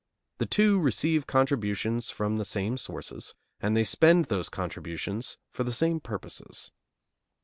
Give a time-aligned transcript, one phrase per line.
[0.39, 5.71] The two receive contributions from the same sources, and they spend those contributions for the
[5.71, 6.71] same purposes.